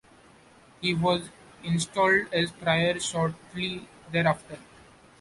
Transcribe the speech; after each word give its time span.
He 0.81 0.95
was 0.95 1.29
installed 1.61 2.33
as 2.33 2.49
prior 2.51 2.99
shortly 2.99 3.87
thereafter. 4.11 4.57